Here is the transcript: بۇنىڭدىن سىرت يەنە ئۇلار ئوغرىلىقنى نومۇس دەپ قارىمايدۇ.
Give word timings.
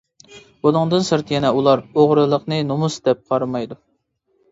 بۇنىڭدىن 0.67 1.03
سىرت 1.09 1.33
يەنە 1.33 1.51
ئۇلار 1.57 1.83
ئوغرىلىقنى 1.95 2.57
نومۇس 2.71 2.97
دەپ 3.09 3.21
قارىمايدۇ. 3.35 3.79